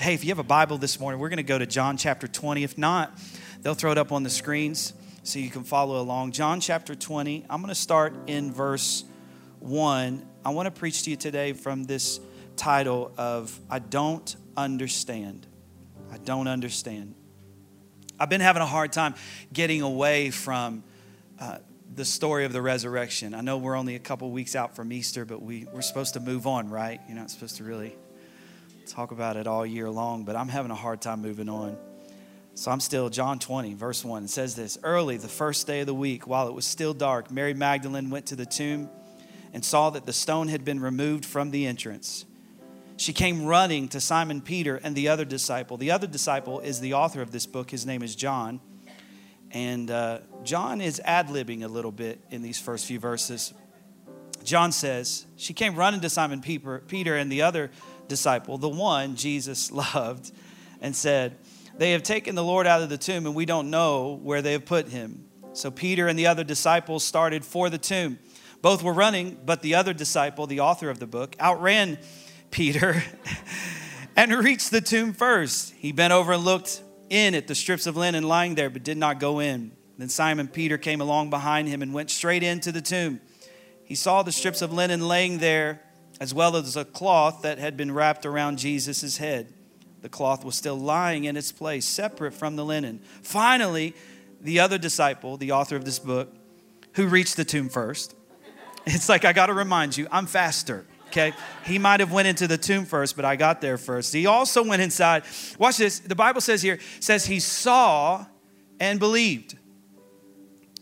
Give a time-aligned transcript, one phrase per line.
[0.00, 2.26] Hey, if you have a Bible this morning, we're going to go to John chapter
[2.26, 2.64] 20.
[2.64, 3.20] If not,
[3.60, 6.32] they'll throw it up on the screens so you can follow along.
[6.32, 9.04] John chapter 20, I'm going to start in verse
[9.58, 10.26] 1.
[10.42, 12.18] I want to preach to you today from this
[12.56, 15.46] title of I Don't Understand.
[16.10, 17.14] I Don't Understand.
[18.18, 19.14] I've been having a hard time
[19.52, 20.82] getting away from
[21.38, 21.58] uh,
[21.94, 23.34] the story of the resurrection.
[23.34, 26.20] I know we're only a couple weeks out from Easter, but we, we're supposed to
[26.20, 27.02] move on, right?
[27.06, 27.94] You're not supposed to really
[28.90, 31.78] talk about it all year long, but I'm having a hard time moving on.
[32.54, 34.24] So I'm still, John 20, verse 1.
[34.24, 37.30] It says this Early, the first day of the week, while it was still dark,
[37.30, 38.90] Mary Magdalene went to the tomb
[39.52, 42.24] and saw that the stone had been removed from the entrance.
[42.96, 45.76] She came running to Simon Peter and the other disciple.
[45.76, 47.70] The other disciple is the author of this book.
[47.70, 48.60] His name is John.
[49.52, 53.54] And uh, John is ad libbing a little bit in these first few verses.
[54.44, 57.70] John says, She came running to Simon Peter and the other
[58.10, 60.30] disciple, the one Jesus loved,
[60.82, 61.38] and said,
[61.78, 64.52] They have taken the Lord out of the tomb, and we don't know where they
[64.52, 65.24] have put him.
[65.54, 68.18] So Peter and the other disciples started for the tomb.
[68.60, 71.98] Both were running, but the other disciple, the author of the book, outran
[72.50, 73.02] Peter
[74.16, 75.72] and reached the tomb first.
[75.78, 78.98] He bent over and looked in at the strips of linen lying there, but did
[78.98, 79.72] not go in.
[79.98, 83.20] Then Simon Peter came along behind him and went straight into the tomb.
[83.84, 85.82] He saw the strips of linen laying there,
[86.20, 89.52] as well as a cloth that had been wrapped around Jesus' head.
[90.02, 93.00] The cloth was still lying in its place, separate from the linen.
[93.22, 93.94] Finally,
[94.40, 96.34] the other disciple, the author of this book,
[96.94, 98.14] who reached the tomb first,
[98.86, 100.86] it's like I got to remind you, I'm faster.
[101.08, 101.32] Okay,
[101.64, 104.12] he might have went into the tomb first, but I got there first.
[104.12, 105.24] He also went inside.
[105.58, 105.98] Watch this.
[105.98, 108.26] The Bible says here says he saw
[108.78, 109.58] and believed.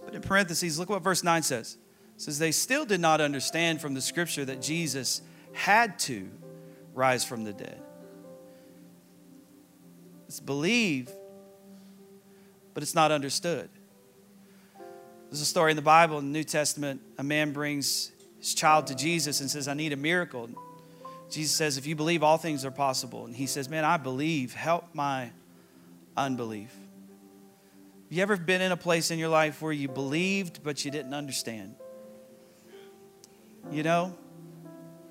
[0.05, 1.78] But in parentheses, look what verse 9 says.
[2.19, 6.28] Says they still did not understand from the scripture that Jesus had to
[6.92, 7.80] rise from the dead.
[10.27, 11.11] It's believe,
[12.74, 13.70] but it's not understood.
[15.30, 17.00] There's a story in the Bible, in the New Testament.
[17.18, 20.51] A man brings his child to Jesus and says, I need a miracle.
[21.30, 23.27] Jesus says, If you believe, all things are possible.
[23.27, 24.55] And he says, Man, I believe.
[24.55, 25.30] Help my
[26.17, 26.74] unbelief.
[28.08, 30.90] Have you ever been in a place in your life where you believed, but you
[30.90, 31.74] didn't understand?
[33.70, 34.17] You know,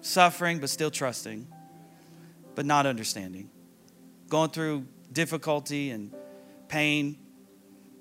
[0.02, 1.48] suffering, but still trusting,
[2.56, 3.50] but not understanding.
[4.30, 6.14] Going through difficulty and
[6.68, 7.18] pain,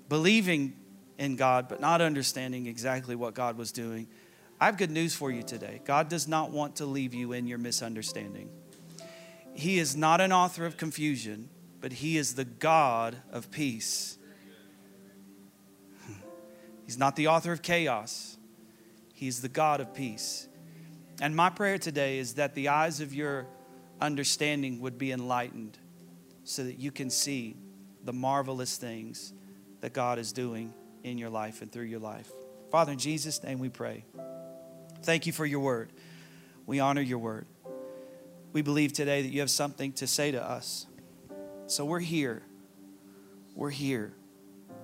[0.09, 0.75] believing
[1.17, 4.07] in God, but not understanding exactly what God was doing.
[4.59, 5.81] I have good news for you today.
[5.85, 8.49] God does not want to leave you in your misunderstanding.
[9.53, 11.49] He is not an author of confusion,
[11.81, 14.17] but He is the God of peace.
[16.85, 18.36] He's not the author of chaos,
[19.17, 20.47] He's the God of peace.
[21.19, 23.47] And my prayer today is that the eyes of your
[23.99, 25.75] understanding would be enlightened
[26.43, 27.57] so that you can see
[28.03, 29.33] the marvelous things
[29.81, 30.71] that God is doing
[31.03, 32.31] in your life and through your life.
[32.69, 34.05] Father, in Jesus' name we pray.
[35.01, 35.91] Thank you for your word.
[36.67, 37.47] We honor your word.
[38.53, 40.85] We believe today that you have something to say to us.
[41.65, 42.43] So we're here.
[43.55, 44.13] We're here.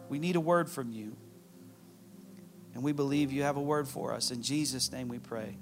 [0.09, 1.17] We need a word from you.
[2.73, 4.31] And we believe you have a word for us.
[4.31, 5.55] In Jesus' name we pray.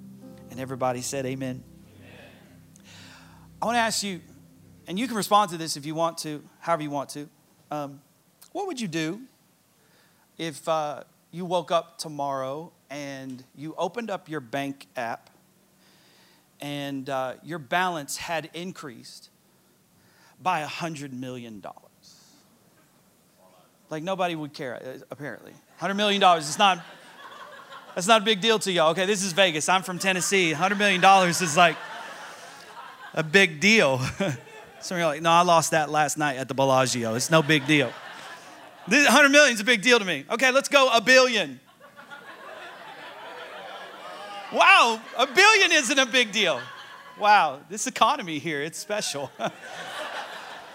[0.49, 1.63] And everybody said, Amen.
[1.97, 2.85] amen.
[3.61, 4.21] I want to ask you,
[4.87, 7.29] and you can respond to this if you want to, however you want to.
[7.69, 8.01] Um,
[8.51, 9.21] what would you do
[10.37, 15.29] if uh, you woke up tomorrow and you opened up your bank app
[16.59, 19.29] and uh, your balance had increased
[20.41, 21.63] by a $100 million?
[23.89, 25.53] Like nobody would care, uh, apparently.
[25.79, 26.83] $100 million, it's not,
[27.95, 28.91] that's not a big deal to y'all.
[28.91, 29.67] Okay, this is Vegas.
[29.67, 30.53] I'm from Tennessee.
[30.53, 31.75] $100 million is like
[33.13, 33.99] a big deal.
[34.79, 37.15] Some of you are like, no, I lost that last night at the Bellagio.
[37.15, 37.91] It's no big deal.
[38.87, 40.25] This 100 million is a big deal to me.
[40.29, 41.59] Okay, let's go a billion.
[44.51, 46.59] Wow, a billion isn't a big deal.
[47.19, 49.31] Wow, this economy here, it's special.
[49.39, 49.49] All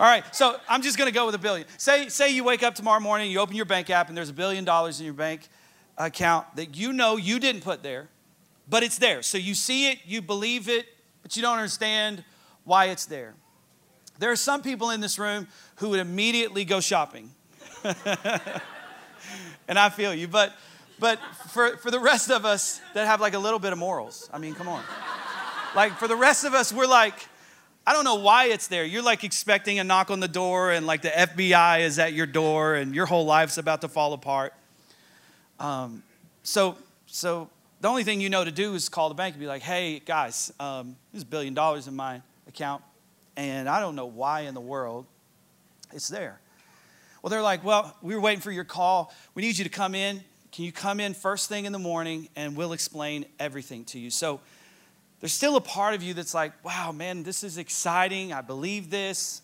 [0.06, 1.66] right, so I'm just gonna go with a billion.
[1.76, 4.34] Say, say you wake up tomorrow morning, you open your bank app, and there's a
[4.34, 5.48] billion dollars in your bank
[5.98, 8.08] account that you know you didn't put there,
[8.68, 9.22] but it's there.
[9.22, 10.86] So you see it, you believe it,
[11.22, 12.24] but you don't understand
[12.64, 13.34] why it's there.
[14.18, 15.46] There are some people in this room
[15.76, 17.30] who would immediately go shopping.
[19.68, 20.28] and I feel you.
[20.28, 20.52] But,
[20.98, 21.18] but
[21.50, 24.38] for, for the rest of us that have like a little bit of morals, I
[24.38, 24.82] mean, come on.
[25.74, 27.14] Like for the rest of us, we're like,
[27.86, 28.84] I don't know why it's there.
[28.84, 32.26] You're like expecting a knock on the door, and like the FBI is at your
[32.26, 34.52] door, and your whole life's about to fall apart.
[35.58, 36.02] Um,
[36.42, 36.76] so,
[37.06, 37.50] so
[37.80, 40.00] the only thing you know to do is call the bank and be like, "Hey,
[40.00, 42.82] guys, um, there's a billion dollars in my account.
[43.36, 45.04] and I don't know why in the world
[45.92, 46.40] it's there.
[47.22, 49.12] Well, they're like, Well, we were waiting for your call.
[49.34, 50.22] We need you to come in.
[50.52, 54.10] Can you come in first thing in the morning and we'll explain everything to you?
[54.10, 54.40] So
[55.20, 58.32] there's still a part of you that's like, Wow, man, this is exciting.
[58.32, 59.42] I believe this.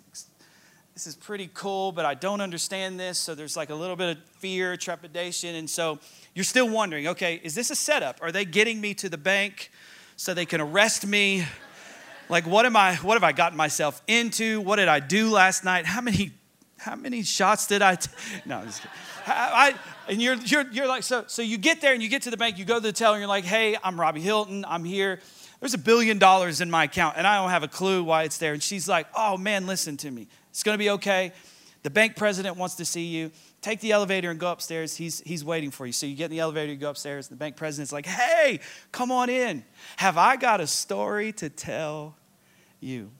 [0.94, 3.19] This is pretty cool, but I don't understand this.
[3.19, 5.55] So there's like a little bit of fear, trepidation.
[5.55, 5.99] And so
[6.35, 8.19] you're still wondering, okay, is this a setup?
[8.21, 9.71] Are they getting me to the bank
[10.17, 11.47] so they can arrest me?
[12.29, 14.61] Like, what am I, what have I gotten myself into?
[14.61, 15.87] What did I do last night?
[15.87, 16.33] How many,
[16.79, 17.94] how many shots did I?
[17.94, 18.11] T-?
[18.44, 18.94] No, I'm just kidding.
[19.27, 19.75] I,
[20.09, 22.37] and you're, you're, you're like, so, so you get there and you get to the
[22.37, 24.67] bank, you go to the teller and you're like, hey, I'm Robbie Hilton.
[24.69, 25.21] I'm here.
[25.61, 28.37] There's a billion dollars in my account and I don't have a clue why it's
[28.37, 28.53] there.
[28.53, 30.27] And she's like, oh man, listen to me.
[30.52, 31.32] It's going to be okay.
[31.82, 34.96] The bank president wants to see you take the elevator and go upstairs.
[34.96, 35.93] He's, he's waiting for you.
[35.93, 37.28] So you get in the elevator, you go upstairs.
[37.28, 38.60] The bank president's like, hey,
[38.93, 39.64] come on in.
[39.96, 42.16] Have I got a story to tell
[42.81, 43.10] you?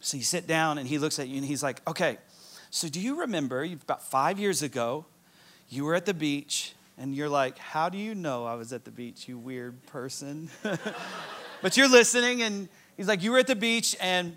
[0.00, 2.18] So you sit down and he looks at you and he's like, okay,
[2.70, 5.04] so do you remember about five years ago,
[5.68, 8.84] you were at the beach and you're like, how do you know I was at
[8.84, 10.48] the beach, you weird person?
[11.62, 14.36] but you're listening and he's like, you were at the beach and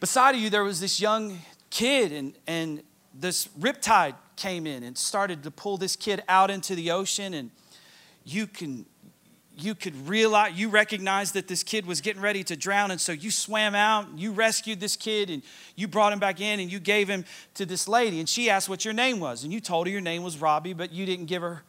[0.00, 1.38] beside of you there was this young
[1.68, 2.82] kid and, and
[3.14, 7.50] this riptide came in and started to pull this kid out into the ocean and
[8.24, 8.86] you can
[9.56, 13.12] you could realize you recognized that this kid was getting ready to drown and so
[13.12, 15.42] you swam out you rescued this kid and
[15.76, 18.68] you brought him back in and you gave him to this lady and she asked
[18.68, 21.26] what your name was and you told her your name was robbie but you didn't
[21.26, 21.62] give her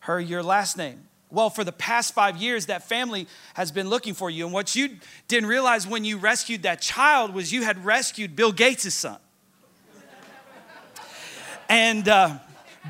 [0.00, 4.14] her your last name well for the past five years that family has been looking
[4.14, 4.90] for you and what you
[5.28, 9.18] didn't realize when you rescued that child was you had rescued bill gates' son
[11.68, 12.38] and uh,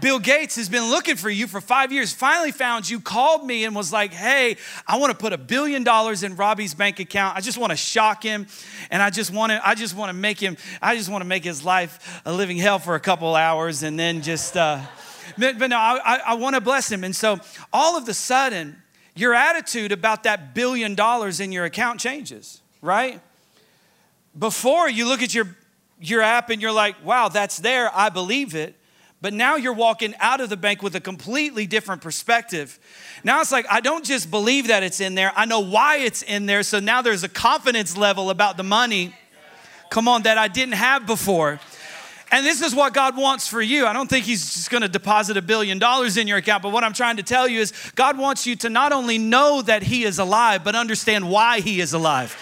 [0.00, 3.64] Bill Gates has been looking for you for five years, finally found you, called me,
[3.64, 4.56] and was like, Hey,
[4.86, 7.36] I want to put a billion dollars in Robbie's bank account.
[7.36, 8.46] I just want to shock him,
[8.90, 11.28] and I just want to, I just want to make him, I just want to
[11.28, 14.80] make his life a living hell for a couple hours, and then just, uh,
[15.38, 17.04] but, but no, I, I want to bless him.
[17.04, 17.38] And so
[17.72, 18.82] all of a sudden,
[19.14, 23.20] your attitude about that billion dollars in your account changes, right?
[24.38, 25.56] Before you look at your
[26.02, 28.74] your app and you're like, wow, that's there, I believe it.
[29.20, 32.80] But now you're walking out of the bank with a completely different perspective.
[33.22, 36.22] Now it's like, I don't just believe that it's in there, I know why it's
[36.22, 36.64] in there.
[36.64, 39.14] So now there's a confidence level about the money,
[39.90, 41.60] come on, that I didn't have before.
[42.32, 43.86] And this is what God wants for you.
[43.86, 46.82] I don't think He's just gonna deposit a billion dollars in your account, but what
[46.82, 50.04] I'm trying to tell you is God wants you to not only know that He
[50.04, 52.34] is alive, but understand why He is alive.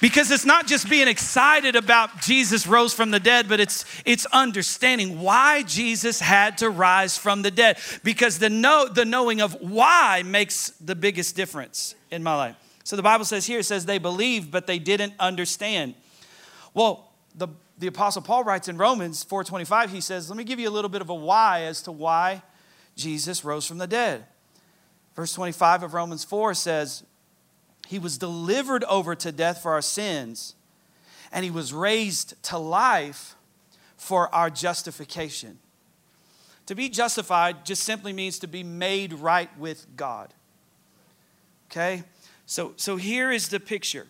[0.00, 4.26] Because it's not just being excited about Jesus rose from the dead, but it's it's
[4.26, 7.78] understanding why Jesus had to rise from the dead.
[8.02, 12.56] Because the know the knowing of why makes the biggest difference in my life.
[12.82, 15.94] So the Bible says here, it says they believed, but they didn't understand.
[16.74, 17.48] Well, the,
[17.80, 20.88] the Apostle Paul writes in Romans 4:25, he says, Let me give you a little
[20.88, 22.42] bit of a why as to why
[22.94, 24.24] Jesus rose from the dead.
[25.16, 27.02] Verse 25 of Romans 4 says,
[27.90, 30.54] he was delivered over to death for our sins,
[31.32, 33.34] and he was raised to life
[33.96, 35.58] for our justification.
[36.66, 40.32] To be justified just simply means to be made right with God.
[41.68, 42.04] Okay?
[42.46, 44.06] So, so here is the picture.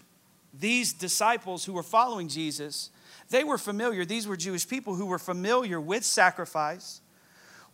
[0.53, 2.91] These disciples who were following Jesus,
[3.31, 7.01] they were familiar, these were Jewish people who were familiar with sacrifice,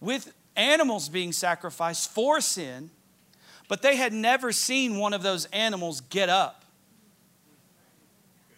[0.00, 2.90] with animals being sacrificed for sin,
[3.68, 6.64] but they had never seen one of those animals get up.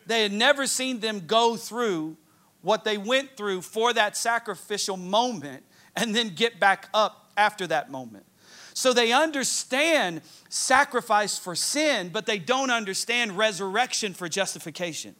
[0.06, 2.16] They had never seen them go through
[2.62, 7.90] what they went through for that sacrificial moment and then get back up after that
[7.90, 8.26] moment.
[8.74, 15.14] So they understand sacrifice for sin, but they don't understand resurrection for justification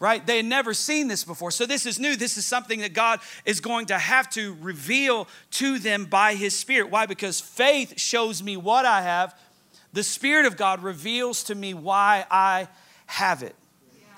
[0.00, 0.24] right?
[0.26, 1.50] They had never seen this before.
[1.50, 2.16] So this is new.
[2.16, 6.56] This is something that God is going to have to reveal to them by His
[6.56, 6.90] Spirit.
[6.90, 7.06] Why?
[7.06, 9.34] Because faith shows me what I have,
[9.92, 12.68] the Spirit of God reveals to me why I
[13.06, 13.56] have it.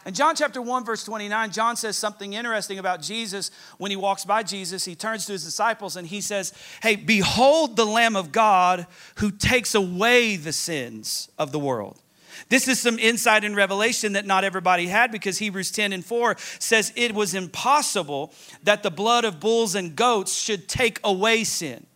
[0.06, 3.50] In John chapter 1, verse 29, John says something interesting about Jesus.
[3.76, 7.76] When he walks by Jesus, he turns to his disciples and he says, Hey, behold
[7.76, 12.00] the Lamb of God who takes away the sins of the world.
[12.49, 16.37] This is some insight and revelation that not everybody had because Hebrews 10 and 4
[16.59, 18.32] says it was impossible
[18.62, 21.87] that the blood of bulls and goats should take away sin.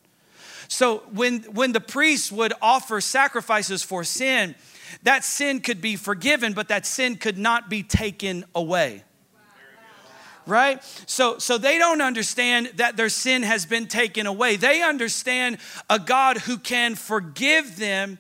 [0.69, 4.55] So when, when the priests would offer sacrifices for sin,
[5.03, 9.03] that sin could be forgiven, but that sin could not be taken away.
[10.47, 10.85] Right?
[11.07, 14.57] So so they don't understand that their sin has been taken away.
[14.57, 15.57] They understand
[15.89, 18.19] a god who can forgive them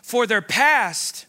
[0.00, 1.26] for their past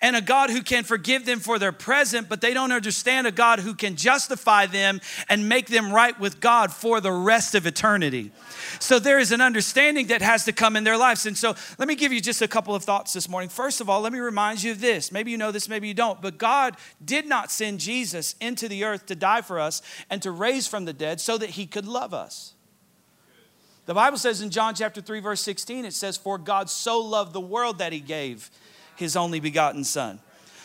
[0.00, 3.32] and a God who can forgive them for their present, but they don't understand a
[3.32, 7.66] God who can justify them and make them right with God for the rest of
[7.66, 8.32] eternity.
[8.78, 11.26] So there is an understanding that has to come in their lives.
[11.26, 13.48] And so let me give you just a couple of thoughts this morning.
[13.48, 15.10] First of all, let me remind you of this.
[15.10, 18.84] Maybe you know this, maybe you don't, but God did not send Jesus into the
[18.84, 21.86] earth to die for us and to raise from the dead so that he could
[21.86, 22.54] love us.
[23.86, 27.32] The Bible says in John chapter 3 verse 16 it says for God so loved
[27.32, 28.50] the world that he gave
[29.00, 30.20] his only begotten son.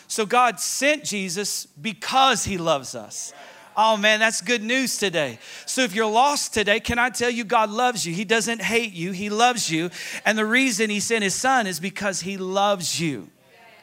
[0.06, 3.32] So God sent Jesus because he loves us.
[3.76, 5.38] Oh man, that's good news today.
[5.66, 8.14] So if you're lost today, can I tell you God loves you?
[8.14, 9.90] He doesn't hate you, He loves you.
[10.24, 13.28] And the reason He sent His Son is because He loves you.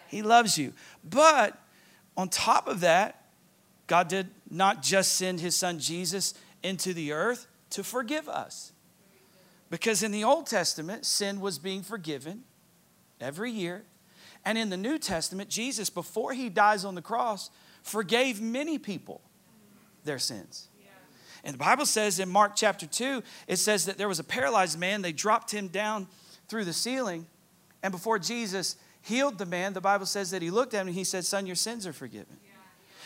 [0.07, 0.73] He loves you.
[1.07, 1.59] But
[2.17, 3.23] on top of that,
[3.85, 6.33] God did not just send His Son Jesus
[6.63, 8.71] into the earth to forgive us.
[9.69, 12.43] Because in the Old Testament, sin was being forgiven
[13.19, 13.83] every year.
[14.45, 17.49] And in the New Testament, Jesus, before he dies on the cross,
[17.81, 19.21] forgave many people
[20.03, 20.67] their sins.
[21.43, 24.79] And the Bible says in Mark chapter 2, it says that there was a paralyzed
[24.79, 25.01] man.
[25.01, 26.07] They dropped him down
[26.47, 27.25] through the ceiling.
[27.81, 30.95] And before Jesus healed the man, the Bible says that he looked at him and
[30.95, 32.37] he said, Son, your sins are forgiven.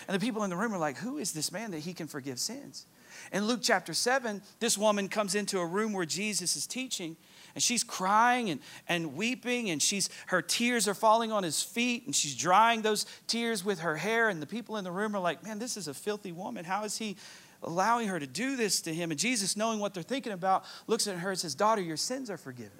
[0.07, 2.07] And the people in the room are like, Who is this man that he can
[2.07, 2.85] forgive sins?
[3.31, 7.17] In Luke chapter 7, this woman comes into a room where Jesus is teaching,
[7.53, 12.05] and she's crying and, and weeping, and she's her tears are falling on his feet,
[12.05, 14.29] and she's drying those tears with her hair.
[14.29, 16.65] And the people in the room are like, Man, this is a filthy woman.
[16.65, 17.17] How is he
[17.63, 19.11] allowing her to do this to him?
[19.11, 22.29] And Jesus, knowing what they're thinking about, looks at her and says, Daughter, your sins
[22.29, 22.71] are forgiven.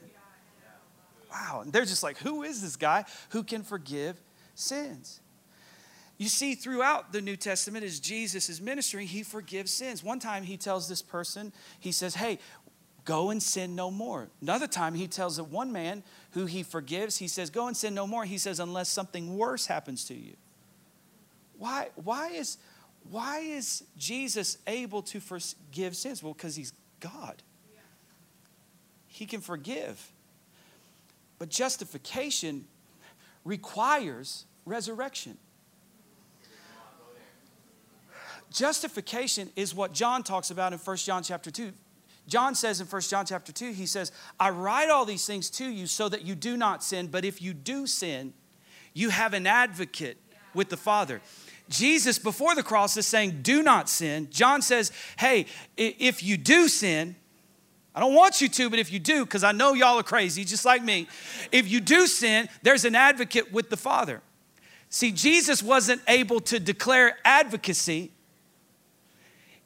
[1.32, 1.62] Wow.
[1.62, 4.22] And they're just like, Who is this guy who can forgive
[4.56, 5.22] sins?
[6.18, 10.04] You see, throughout the New Testament, as Jesus is ministering, he forgives sins.
[10.04, 12.40] One time he tells this person, he says, Hey,
[13.08, 14.28] go and sin no more.
[14.42, 18.06] Another time he tells one man who he forgives, he says, Go and sin no
[18.06, 18.26] more.
[18.26, 20.34] He says, Unless something worse happens to you.
[21.58, 22.58] Why, why, is,
[23.10, 26.22] why is Jesus able to forgive sins?
[26.22, 27.42] Well, because he's God.
[29.08, 30.12] He can forgive.
[31.40, 32.66] But justification
[33.46, 35.38] requires resurrection.
[38.52, 41.72] Justification is what John talks about in 1 John chapter 2.
[42.28, 45.66] John says in 1 John chapter 2, he says, I write all these things to
[45.66, 48.34] you so that you do not sin, but if you do sin,
[48.94, 50.18] you have an advocate
[50.54, 51.22] with the Father.
[51.70, 54.28] Jesus, before the cross, is saying, Do not sin.
[54.32, 57.16] John says, Hey, if you do sin,
[57.96, 60.44] I don't want you to, but if you do, because I know y'all are crazy,
[60.44, 61.08] just like me,
[61.52, 64.22] if you do sin, there's an advocate with the Father.
[64.90, 68.12] See, Jesus wasn't able to declare advocacy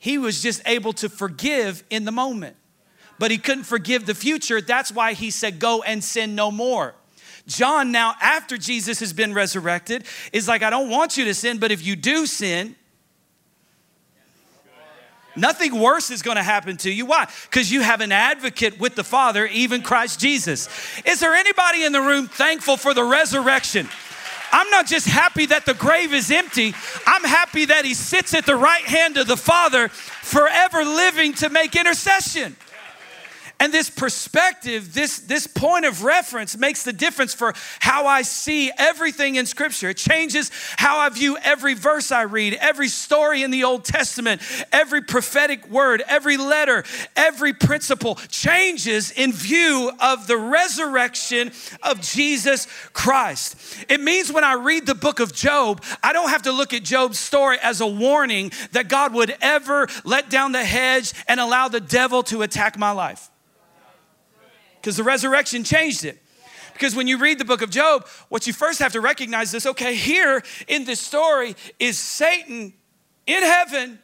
[0.01, 2.55] he was just able to forgive in the moment.
[3.19, 4.59] But he couldn't forgive the future.
[4.59, 6.95] That's why he said, Go and sin no more.
[7.45, 11.59] John, now after Jesus has been resurrected, is like, I don't want you to sin,
[11.59, 12.75] but if you do sin,
[15.33, 17.05] Nothing worse is going to happen to you.
[17.05, 17.25] Why?
[17.43, 20.67] Because you have an advocate with the Father, even Christ Jesus.
[21.05, 23.87] Is there anybody in the room thankful for the resurrection?
[24.51, 26.73] I'm not just happy that the grave is empty,
[27.05, 31.49] I'm happy that he sits at the right hand of the Father, forever living to
[31.49, 32.55] make intercession.
[33.61, 38.71] And this perspective, this, this point of reference makes the difference for how I see
[38.75, 39.89] everything in Scripture.
[39.89, 44.41] It changes how I view every verse I read, every story in the Old Testament,
[44.71, 46.83] every prophetic word, every letter,
[47.15, 51.51] every principle changes in view of the resurrection
[51.83, 53.55] of Jesus Christ.
[53.87, 56.83] It means when I read the book of Job, I don't have to look at
[56.83, 61.67] Job's story as a warning that God would ever let down the hedge and allow
[61.67, 63.30] the devil to attack my life
[64.81, 66.21] because the resurrection changed it.
[66.73, 69.67] Because when you read the book of Job, what you first have to recognize is
[69.67, 72.73] okay, here in this story is Satan
[73.27, 73.99] in heaven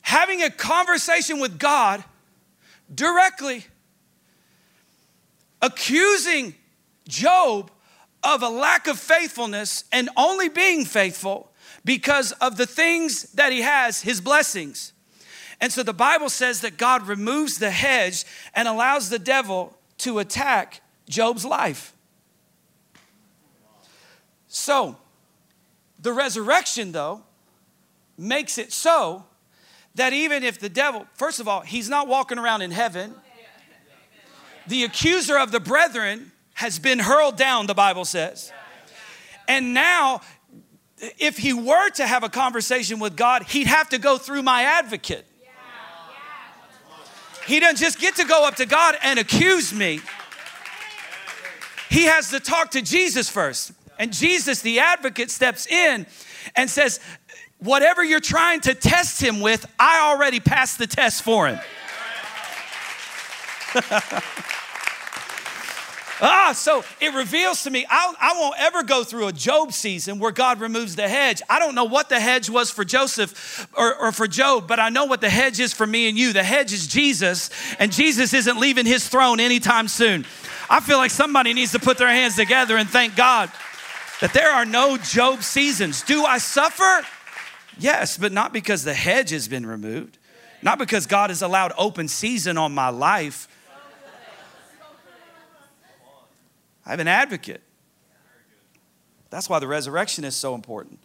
[0.00, 2.02] having a conversation with God
[2.92, 3.64] directly,
[5.62, 6.54] accusing
[7.06, 7.70] Job
[8.24, 11.52] of a lack of faithfulness and only being faithful
[11.84, 14.92] because of the things that he has, his blessings.
[15.60, 18.24] And so the Bible says that God removes the hedge
[18.54, 21.92] and allows the devil to attack Job's life.
[24.48, 24.96] So,
[26.00, 27.22] the resurrection, though,
[28.16, 29.24] makes it so
[29.94, 33.14] that even if the devil, first of all, he's not walking around in heaven,
[34.66, 38.52] the accuser of the brethren has been hurled down, the Bible says.
[39.46, 40.20] And now,
[41.18, 44.62] if he were to have a conversation with God, he'd have to go through my
[44.62, 45.26] advocate.
[47.50, 49.98] He doesn't just get to go up to God and accuse me.
[51.88, 53.72] he has to talk to Jesus first.
[53.98, 56.06] And Jesus, the advocate, steps in
[56.54, 57.00] and says,
[57.58, 61.58] Whatever you're trying to test him with, I already passed the test for him.
[66.22, 69.72] Ah, so it reveals to me, I'll, I will not ever go through a Job
[69.72, 71.40] season where God removes the hedge.
[71.48, 74.90] I don't know what the hedge was for Joseph or, or for Job, but I
[74.90, 76.32] know what the hedge is for me and you.
[76.32, 80.26] The hedge is Jesus, and Jesus isn't leaving his throne anytime soon.
[80.68, 83.50] I feel like somebody needs to put their hands together and thank God
[84.20, 86.02] that there are no Job seasons.
[86.02, 87.06] Do I suffer?
[87.78, 90.18] Yes, but not because the hedge has been removed,
[90.62, 93.48] not because God has allowed open season on my life.
[96.90, 97.62] I have an advocate.
[99.30, 100.98] That's why the resurrection is so important.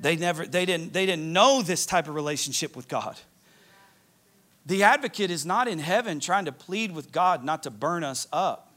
[0.00, 3.18] They never they didn't they didn't know this type of relationship with God.
[4.64, 8.28] The advocate is not in heaven trying to plead with God not to burn us
[8.32, 8.70] up.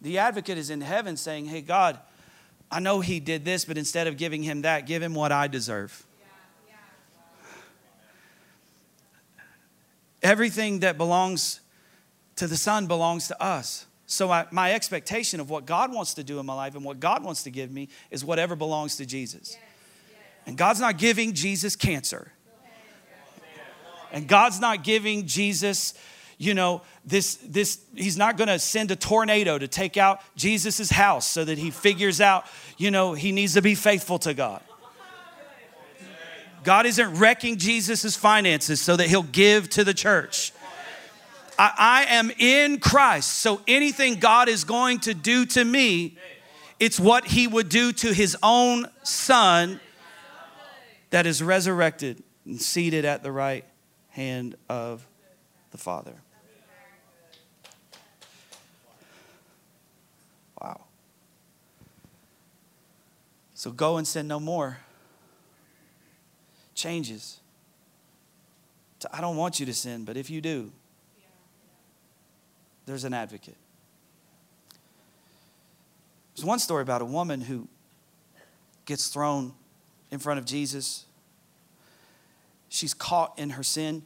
[0.00, 1.98] The advocate is in heaven saying, "Hey God,
[2.70, 5.48] I know he did this, but instead of giving him that, give him what I
[5.48, 6.06] deserve."
[10.22, 11.58] Everything that belongs
[12.36, 13.86] to the Son belongs to us.
[14.10, 16.98] So, I, my expectation of what God wants to do in my life and what
[16.98, 19.56] God wants to give me is whatever belongs to Jesus.
[20.46, 22.32] And God's not giving Jesus cancer.
[24.10, 25.94] And God's not giving Jesus,
[26.38, 31.28] you know, this, this, he's not gonna send a tornado to take out Jesus' house
[31.28, 32.46] so that he figures out,
[32.78, 34.60] you know, he needs to be faithful to God.
[36.64, 40.52] God isn't wrecking Jesus' finances so that he'll give to the church.
[41.60, 43.40] I, I am in Christ.
[43.40, 46.16] So anything God is going to do to me,
[46.78, 49.78] it's what he would do to his own son
[51.10, 53.66] that is resurrected and seated at the right
[54.08, 55.06] hand of
[55.70, 56.14] the Father.
[60.62, 60.80] Wow.
[63.52, 64.78] So go and sin no more.
[66.74, 67.38] Changes.
[69.12, 70.72] I don't want you to sin, but if you do,
[72.90, 73.56] there's an advocate.
[76.34, 77.68] There's one story about a woman who
[78.84, 79.52] gets thrown
[80.10, 81.06] in front of Jesus.
[82.68, 84.02] She's caught in her sin.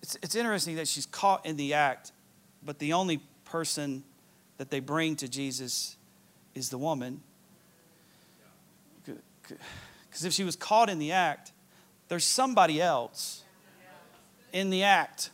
[0.00, 2.12] It's, it's interesting that she's caught in the act,
[2.64, 4.02] but the only person
[4.56, 5.98] that they bring to Jesus
[6.54, 7.20] is the woman.
[9.02, 11.52] Because if she was caught in the act,
[12.08, 13.42] there's somebody else
[14.52, 15.30] in the act.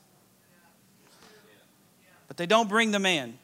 [2.28, 3.38] But they don't bring the man.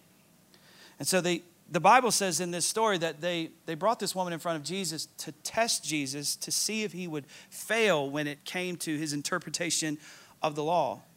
[0.99, 4.33] And so they, the Bible says in this story that they, they brought this woman
[4.33, 8.45] in front of Jesus to test Jesus to see if he would fail when it
[8.45, 9.99] came to his interpretation
[10.43, 11.03] of the law.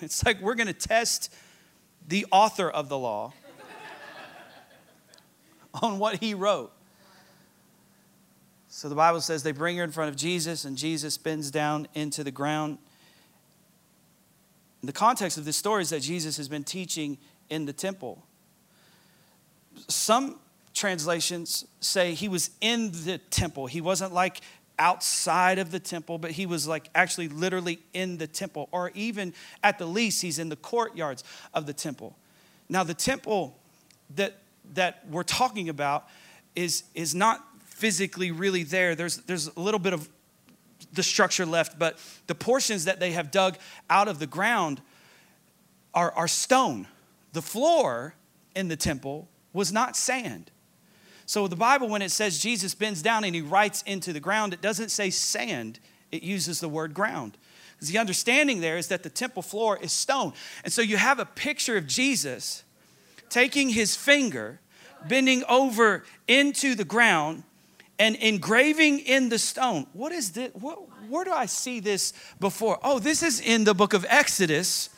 [0.00, 1.34] It's like we're going to test
[2.06, 3.32] the author of the law
[5.82, 6.72] on what he wrote.
[8.78, 11.88] So the Bible says they bring her in front of Jesus, and Jesus bends down
[11.94, 12.78] into the ground.
[14.84, 17.18] The context of this story is that Jesus has been teaching
[17.50, 18.24] in the temple.
[19.88, 20.38] Some
[20.74, 23.66] translations say he was in the temple.
[23.66, 24.42] He wasn't like
[24.78, 29.34] outside of the temple, but he was like actually literally in the temple, or even
[29.64, 32.16] at the least, he's in the courtyards of the temple.
[32.68, 33.58] Now, the temple
[34.14, 34.36] that,
[34.74, 36.06] that we're talking about
[36.54, 37.44] is, is not
[37.78, 38.96] physically really there.
[38.96, 40.08] There's, there's a little bit of
[40.92, 43.56] the structure left, but the portions that they have dug
[43.88, 44.80] out of the ground
[45.94, 46.88] are, are stone.
[47.34, 48.14] The floor
[48.56, 50.50] in the temple was not sand.
[51.24, 54.52] So the Bible, when it says Jesus bends down and he writes into the ground,
[54.52, 55.78] it doesn't say sand,
[56.10, 57.38] it uses the word ground.
[57.76, 60.32] Because the understanding there is that the temple floor is stone.
[60.64, 62.64] And so you have a picture of Jesus
[63.28, 64.58] taking his finger,
[65.06, 67.44] bending over into the ground,
[67.98, 69.86] and engraving in the stone.
[69.92, 70.52] What is this?
[70.54, 72.78] What, where do I see this before?
[72.82, 74.90] Oh, this is in the book of Exodus.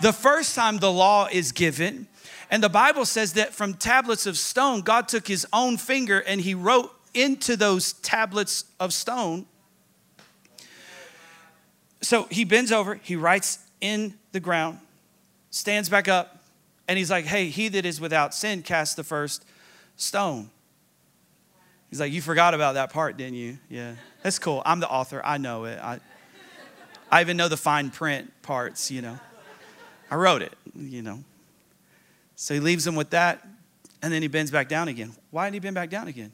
[0.00, 2.06] The first time the law is given.
[2.50, 6.40] And the Bible says that from tablets of stone, God took his own finger and
[6.40, 9.46] he wrote into those tablets of stone.
[12.00, 14.78] So he bends over, he writes in the ground,
[15.50, 16.42] stands back up,
[16.88, 19.44] and he's like, Hey, he that is without sin cast the first
[19.96, 20.50] stone.
[21.90, 23.58] He's like, You forgot about that part, didn't you?
[23.68, 23.94] Yeah.
[24.22, 24.62] That's cool.
[24.64, 25.20] I'm the author.
[25.24, 25.78] I know it.
[25.78, 26.00] I,
[27.10, 29.18] I even know the fine print parts, you know.
[30.10, 31.24] I wrote it, you know.
[32.36, 33.46] So he leaves them with that,
[34.02, 35.12] and then he bends back down again.
[35.30, 36.32] Why did he bend back down again?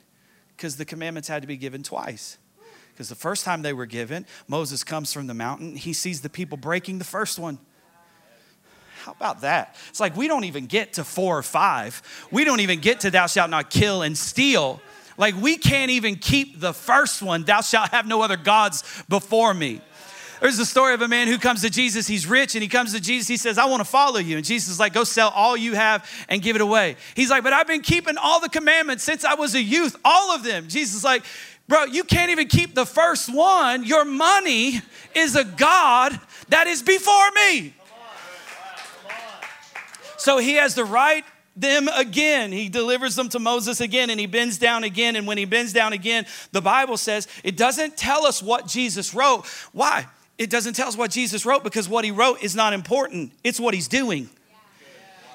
[0.57, 2.39] Because the commandments had to be given twice.
[2.93, 5.77] Because the first time they were given, Moses comes from the mountain.
[5.77, 7.59] He sees the people breaking the first one.
[9.05, 9.77] How about that?
[9.91, 12.03] It's like we don't even get to four or five.
[12.31, 14.81] We don't even get to thou shalt not kill and steal.
[15.17, 19.55] Like we can't even keep the first one, thou shalt have no other gods before
[19.55, 19.81] me.
[20.41, 22.07] There's the story of a man who comes to Jesus.
[22.07, 23.27] He's rich and he comes to Jesus.
[23.27, 24.37] He says, I want to follow you.
[24.37, 26.97] And Jesus is like, Go sell all you have and give it away.
[27.15, 30.35] He's like, But I've been keeping all the commandments since I was a youth, all
[30.35, 30.69] of them.
[30.69, 31.25] Jesus is like,
[31.69, 33.85] Bro, you can't even keep the first one.
[33.85, 34.81] Your money
[35.15, 37.75] is a God that is before me.
[40.19, 41.25] So he has the write
[41.57, 42.53] them again.
[42.53, 45.17] He delivers them to Moses again and he bends down again.
[45.17, 49.15] And when he bends down again, the Bible says it doesn't tell us what Jesus
[49.15, 49.47] wrote.
[49.73, 50.07] Why?
[50.39, 53.59] It doesn't tell us what Jesus wrote because what he wrote is not important, it's
[53.59, 54.29] what he's doing.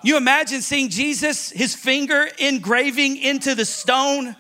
[0.03, 4.35] You imagine seeing Jesus, his finger engraving into the stone,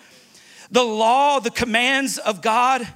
[0.71, 2.87] the law, the commands of God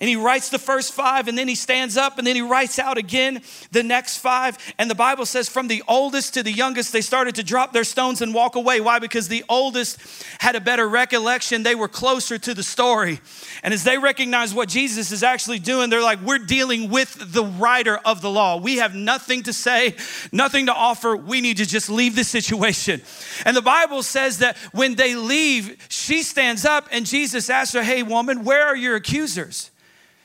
[0.00, 2.78] and he writes the first five, and then he stands up, and then he writes
[2.78, 3.40] out again
[3.72, 4.58] the next five.
[4.78, 7.84] And the Bible says, from the oldest to the youngest, they started to drop their
[7.84, 8.80] stones and walk away.
[8.80, 8.98] Why?
[8.98, 9.98] Because the oldest
[10.38, 11.62] had a better recollection.
[11.62, 13.20] They were closer to the story.
[13.62, 17.44] And as they recognize what Jesus is actually doing, they're like, we're dealing with the
[17.44, 18.58] writer of the law.
[18.58, 19.96] We have nothing to say,
[20.32, 21.16] nothing to offer.
[21.16, 23.00] We need to just leave this situation.
[23.44, 27.82] And the Bible says that when they leave, she stands up, and Jesus asks her,
[27.82, 29.70] Hey, woman, where are your accusers?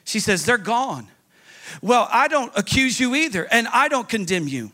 [0.04, 1.08] She says, They're gone.
[1.82, 4.72] Well, I don't accuse you either, and I don't condemn you.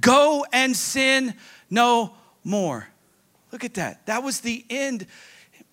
[0.00, 1.34] Go and sin
[1.70, 2.86] no more.
[3.52, 4.06] Look at that.
[4.06, 5.06] That was the end.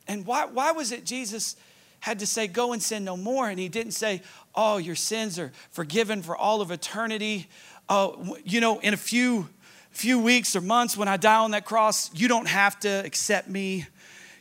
[0.08, 1.56] And why, why was it Jesus
[2.00, 3.50] had to say, Go and sin no more?
[3.50, 4.22] And he didn't say,
[4.56, 7.48] Oh, your sins are forgiven for all of eternity.
[7.90, 9.50] Oh, you know, in a few
[9.92, 13.48] few weeks or months when I die on that cross, you don't have to accept
[13.48, 13.86] me.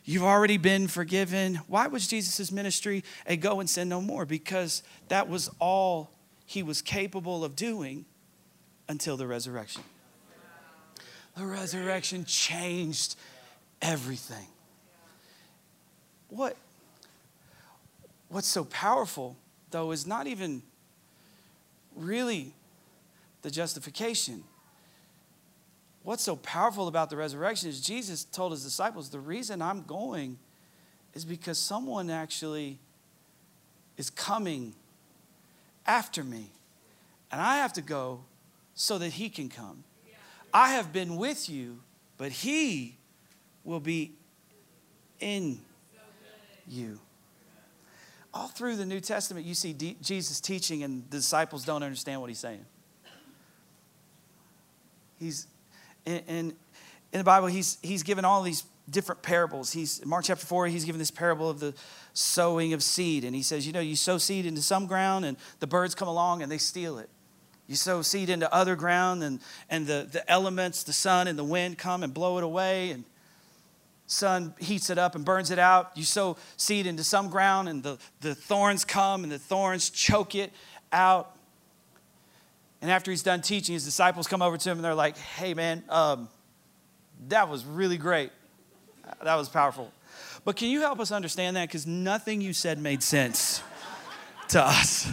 [0.05, 1.57] You've already been forgiven.
[1.69, 4.27] Why was Jesus' ministry a go and sin no more?
[4.27, 6.11] Because that was all
[6.45, 8.05] he was capable of doing
[8.88, 9.83] until the resurrection.
[11.37, 13.17] The resurrection changed
[13.81, 14.47] everything.
[16.29, 16.57] What,
[18.29, 19.37] what's so powerful,
[19.71, 20.62] though, is not even
[21.95, 22.55] really
[23.43, 24.45] the justification
[26.03, 30.38] what's so powerful about the resurrection is Jesus told his disciples, the reason I'm going
[31.15, 32.79] is because someone actually
[33.97, 34.75] is coming
[35.87, 36.51] after me.
[37.31, 38.25] And I have to go
[38.75, 39.85] so that he can come.
[40.53, 41.81] I have been with you,
[42.19, 42.97] but he
[43.65, 44.12] will be
[45.21, 45.61] in
[46.69, 46.99] you.
[48.35, 52.21] All through the New Testament, you see D- Jesus teaching, and the disciples don't understand
[52.21, 52.65] what he's saying.
[55.19, 55.47] He's
[56.05, 56.55] in, in,
[57.12, 59.73] in the Bible, he's, he's given all these different parables.
[59.73, 61.75] He's Mark chapter 4, he's given this parable of the
[62.15, 63.25] sowing of seed.
[63.25, 66.09] And he says, you know, you sow seed into some ground and the birds come
[66.09, 67.09] along and they steal it.
[67.67, 71.45] You sow seed into other ground and, and the, the elements, the sun and the
[71.45, 73.05] wind come and blow it away and
[74.07, 75.93] sun heats it up and burns it out.
[75.95, 80.35] You sow seed into some ground and the, the thorns come and the thorns choke
[80.35, 80.53] it
[80.93, 81.37] out.
[82.83, 85.55] And after he's done teaching, his disciples come over to him and they're like, hey,
[85.55, 86.29] man, um,
[87.29, 88.31] that was really great.
[89.23, 89.92] That was powerful.
[90.45, 91.68] But can you help us understand that?
[91.68, 93.62] Because nothing you said made sense
[94.49, 95.11] to us.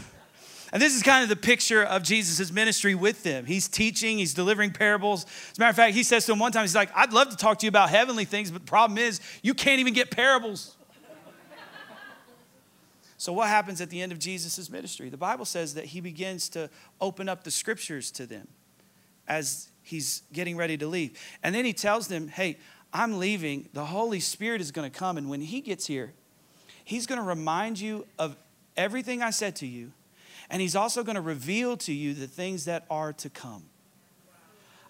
[0.73, 3.45] And this is kind of the picture of Jesus' ministry with them.
[3.45, 5.25] He's teaching, he's delivering parables.
[5.51, 7.29] As a matter of fact, he says to him one time, he's like, I'd love
[7.29, 10.11] to talk to you about heavenly things, but the problem is, you can't even get
[10.11, 10.75] parables.
[13.19, 15.09] So, what happens at the end of Jesus' ministry?
[15.09, 16.69] The Bible says that he begins to
[17.01, 18.47] open up the scriptures to them
[19.27, 21.19] as he's getting ready to leave.
[21.43, 22.57] And then he tells them, Hey,
[22.93, 23.67] I'm leaving.
[23.73, 25.17] The Holy Spirit is going to come.
[25.17, 26.13] And when he gets here,
[26.85, 28.37] he's going to remind you of
[28.77, 29.91] everything I said to you.
[30.49, 33.63] And he's also going to reveal to you the things that are to come.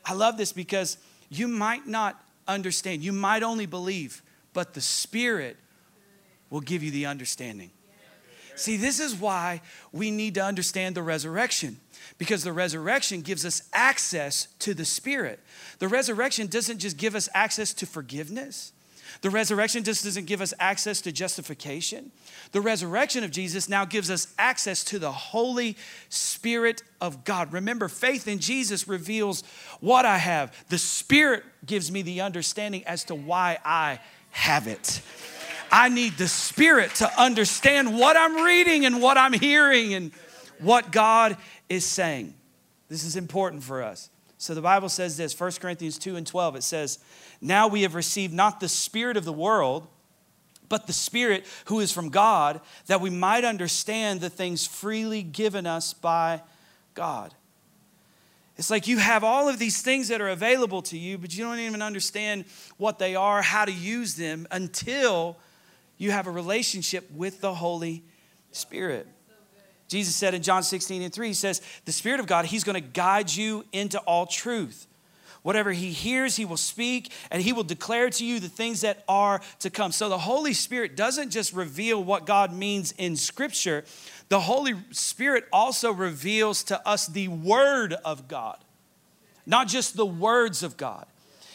[0.06, 4.22] I love this because you might not understand, you might only believe,
[4.54, 5.58] but the Spirit
[6.52, 7.72] will give you the understanding.
[8.60, 9.62] See, this is why
[9.94, 11.78] we need to understand the resurrection
[12.18, 15.40] because the resurrection gives us access to the Spirit.
[15.80, 18.74] The resurrection doesn't just give us access to forgiveness.
[19.22, 22.12] The resurrection just doesn't give us access to justification.
[22.52, 25.78] The resurrection of Jesus now gives us access to the Holy
[26.10, 27.54] Spirit of God.
[27.54, 29.46] Remember, faith in Jesus reveals
[29.80, 30.54] what I have.
[30.68, 35.02] The Spirit gives me the understanding as to why I have it.
[35.72, 40.12] I need the Spirit to understand what I'm reading and what I'm hearing and
[40.60, 42.34] what God is saying.
[42.90, 44.10] This is important for us.
[44.38, 46.58] So the Bible says this 1 Corinthians 2 and 12.
[46.58, 47.00] It says,
[47.42, 49.88] Now we have received not the Spirit of the world,
[50.70, 55.66] but the Spirit who is from God, that we might understand the things freely given
[55.66, 56.42] us by
[56.94, 57.34] God.
[58.58, 61.46] It's like you have all of these things that are available to you, but you
[61.46, 62.46] don't even understand
[62.78, 65.38] what they are, how to use them until
[66.00, 68.04] you have a relationship with the Holy
[68.52, 69.08] Spirit.
[69.88, 72.76] Jesus said in John 16 and 3, He says, The Spirit of God, He's going
[72.76, 74.88] to guide you into all truth.
[75.42, 79.04] Whatever he hears, he will speak, and he will declare to you the things that
[79.08, 79.92] are to come.
[79.94, 83.86] So the Holy Spirit doesn't just reveal what God means in Scripture,
[84.28, 88.58] the Holy Spirit also reveals to us the Word of God,
[89.46, 91.06] not just the words of God.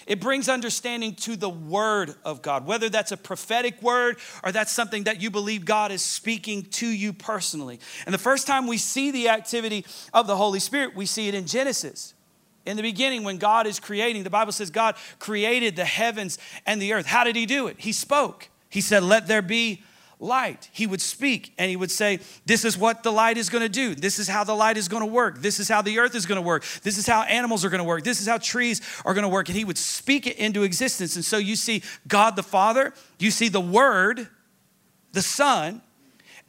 [0.06, 4.72] It brings understanding to the word of God, whether that's a prophetic word or that's
[4.72, 7.80] something that you believe God is speaking to you personally.
[8.04, 11.34] And the first time we see the activity of the Holy Spirit, we see it
[11.34, 12.14] in Genesis.
[12.66, 16.80] In the beginning, when God is creating, the Bible says God created the heavens and
[16.80, 17.06] the earth.
[17.06, 17.76] How did He do it?
[17.78, 18.48] He spoke.
[18.70, 19.82] He said, Let there be
[20.24, 20.68] light.
[20.72, 23.68] He would speak and he would say, This is what the light is going to
[23.68, 23.94] do.
[23.94, 25.40] This is how the light is going to work.
[25.40, 26.64] This is how the earth is going to work.
[26.82, 28.02] This is how animals are going to work.
[28.02, 29.48] This is how trees are going to work.
[29.48, 31.14] And he would speak it into existence.
[31.16, 34.26] And so you see God the Father, you see the Word,
[35.12, 35.82] the Son,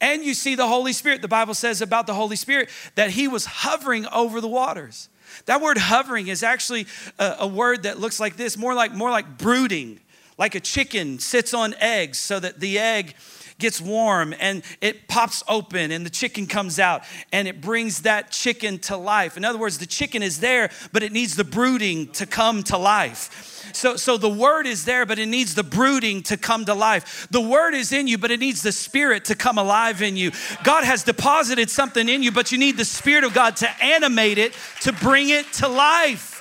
[0.00, 1.22] and you see the Holy Spirit.
[1.22, 5.08] The Bible says about the Holy Spirit that he was hovering over the waters.
[5.46, 6.86] That word hovering is actually
[7.18, 10.00] a, a word that looks like this, more like more like brooding,
[10.38, 13.14] like a chicken sits on eggs so that the egg
[13.58, 18.30] gets warm and it pops open and the chicken comes out and it brings that
[18.30, 19.36] chicken to life.
[19.36, 22.76] In other words, the chicken is there, but it needs the brooding to come to
[22.76, 23.54] life.
[23.72, 27.26] So, so the word is there, but it needs the brooding to come to life.
[27.30, 30.32] The word is in you, but it needs the spirit to come alive in you.
[30.62, 34.38] God has deposited something in you, but you need the spirit of God to animate
[34.38, 36.35] it, to bring it to life.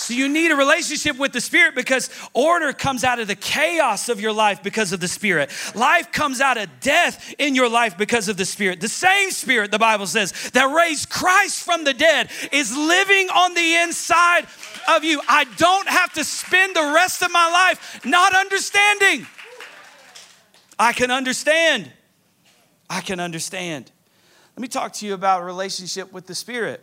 [0.00, 4.08] So you need a relationship with the Spirit because order comes out of the chaos
[4.08, 5.50] of your life because of the Spirit.
[5.74, 8.80] Life comes out of death in your life because of the Spirit.
[8.80, 13.52] The same Spirit, the Bible says, that raised Christ from the dead is living on
[13.52, 14.46] the inside
[14.88, 15.20] of you.
[15.28, 19.26] I don't have to spend the rest of my life not understanding.
[20.78, 21.92] I can understand.
[22.88, 23.92] I can understand.
[24.56, 26.82] Let me talk to you about a relationship with the Spirit.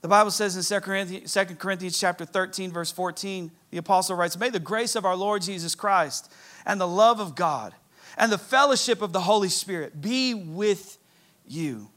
[0.00, 4.38] The Bible says in 2 Corinthians, 2 Corinthians chapter 13, verse 14, the apostle writes,
[4.38, 6.32] May the grace of our Lord Jesus Christ
[6.64, 7.74] and the love of God
[8.16, 10.98] and the fellowship of the Holy Spirit be with
[11.46, 11.88] you.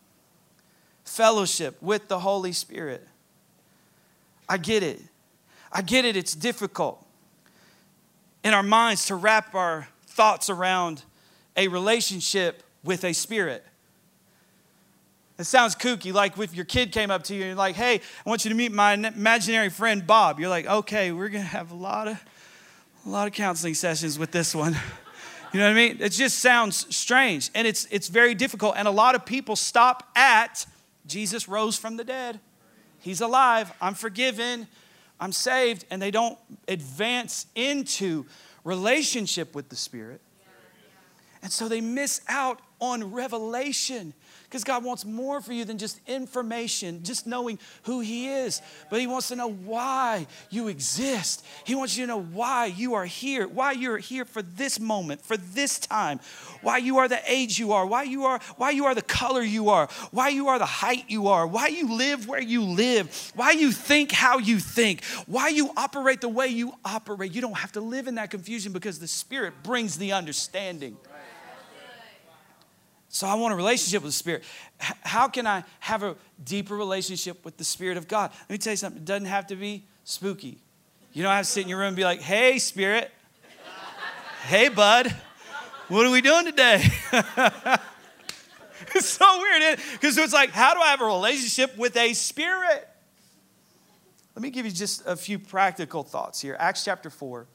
[1.06, 3.08] Fellowship with the Holy Spirit.
[4.50, 5.02] I get it.
[5.72, 6.18] I get it.
[6.18, 7.06] It's difficult
[8.44, 11.04] in our minds to wrap our thoughts around
[11.56, 13.66] a relationship with a spirit.
[15.40, 17.96] It sounds kooky, like if your kid came up to you and you're like, hey,
[18.26, 20.40] I want you to meet my imaginary friend Bob.
[20.40, 22.24] You're like, okay, we're gonna have a lot of
[23.06, 24.76] a lot of counseling sessions with this one.
[25.52, 25.98] You know what I mean?
[26.00, 27.52] It just sounds strange.
[27.54, 28.74] And it's it's very difficult.
[28.76, 30.66] And a lot of people stop at
[31.06, 32.40] Jesus rose from the dead.
[33.00, 33.72] He's alive.
[33.80, 34.66] I'm forgiven.
[35.20, 35.86] I'm saved.
[35.92, 38.26] And they don't advance into
[38.64, 40.22] relationship with the Spirit.
[41.44, 44.16] And so they miss out on revelation
[44.54, 48.62] because God wants more for you than just information, just knowing who He is.
[48.92, 51.44] But He wants to know why you exist.
[51.64, 55.22] He wants you to know why you are here, why you're here for this moment,
[55.22, 56.20] for this time,
[56.62, 59.42] why you are the age you are, why you are, why you are the color
[59.42, 63.32] you are, why you are the height you are, why you live where you live,
[63.36, 67.34] why you think how you think, why you operate the way you operate.
[67.34, 70.96] You don't have to live in that confusion because the Spirit brings the understanding.
[73.14, 74.44] So I want a relationship with the Spirit.
[74.80, 78.32] How can I have a deeper relationship with the Spirit of God?
[78.34, 79.04] Let me tell you something.
[79.04, 80.58] It doesn't have to be spooky.
[81.14, 83.12] You don't have to sit in your room and be like, hey, Spirit.
[84.48, 85.16] hey, bud.
[85.90, 86.84] What are we doing today?
[88.96, 92.90] it's so weird because it's like, how do I have a relationship with a spirit?
[94.36, 96.56] Let me give you just a few practical thoughts here.
[96.58, 97.46] Acts chapter 4,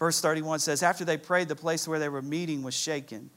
[0.00, 3.30] verse 31 says, After they prayed, the place where they were meeting was shaken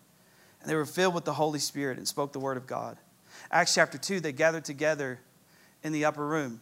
[0.64, 2.98] and they were filled with the Holy Spirit and spoke the word of God.
[3.52, 5.20] Acts chapter 2, they gathered together
[5.84, 6.62] in the upper room.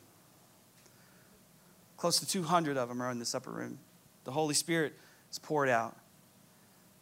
[1.97, 3.77] Close to 200 of them are in this upper room.
[4.23, 4.93] The Holy Spirit
[5.31, 5.95] is poured out.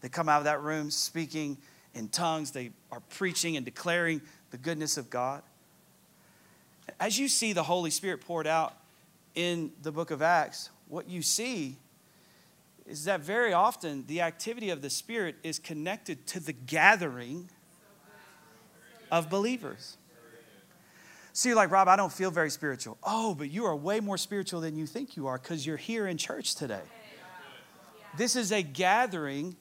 [0.01, 1.57] They come out of that room speaking
[1.95, 5.41] in tongues, they are preaching and declaring the goodness of God.
[6.99, 8.73] As you see the Holy Spirit poured out
[9.35, 11.77] in the book of Acts, what you see
[12.89, 17.49] is that very often the activity of the Spirit is connected to the gathering
[19.11, 19.97] of believers.
[21.33, 22.97] So you're like, Rob, I don't feel very spiritual.
[23.03, 26.07] Oh, but you are way more spiritual than you think you are because you're here
[26.07, 26.81] in church today.
[28.17, 29.55] This is a gathering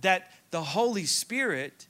[0.00, 1.88] that the Holy Spirit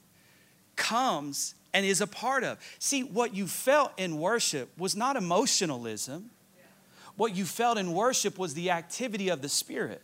[0.75, 2.57] comes and is a part of.
[2.79, 6.31] See, what you felt in worship was not emotionalism.
[7.15, 10.01] What you felt in worship was the activity of the Spirit.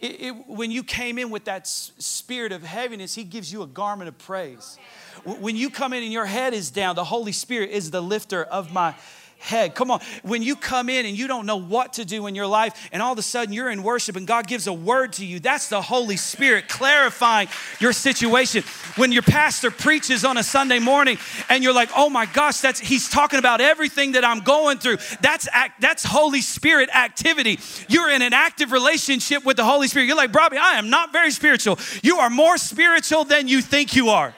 [0.00, 3.66] It, it, when you came in with that spirit of heaviness, He gives you a
[3.66, 4.78] garment of praise.
[5.24, 8.44] When you come in and your head is down, the Holy Spirit is the lifter
[8.44, 8.94] of my
[9.40, 9.74] head.
[9.74, 10.00] Come on.
[10.22, 13.02] When you come in and you don't know what to do in your life, and
[13.02, 15.68] all of a sudden you're in worship and God gives a word to you, that's
[15.68, 17.48] the Holy Spirit clarifying
[17.80, 18.62] your situation.
[18.96, 22.78] When your pastor preaches on a Sunday morning and you're like, oh my gosh, that's
[22.78, 24.98] he's talking about everything that I'm going through.
[25.20, 27.58] That's act, that's Holy Spirit activity.
[27.88, 30.06] You're in an active relationship with the Holy Spirit.
[30.06, 31.78] You're like, Bobby, I am not very spiritual.
[32.02, 34.34] You are more spiritual than you think you are.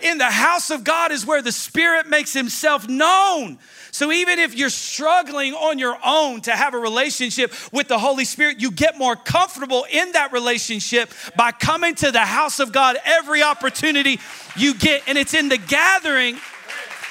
[0.00, 3.58] In the house of God is where the Spirit makes himself known.
[3.96, 8.26] So even if you're struggling on your own to have a relationship with the Holy
[8.26, 12.98] Spirit, you get more comfortable in that relationship by coming to the house of God
[13.06, 14.20] every opportunity
[14.54, 15.02] you get.
[15.06, 16.36] And it's in the gathering